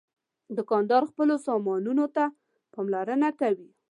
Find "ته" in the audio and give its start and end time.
2.15-2.23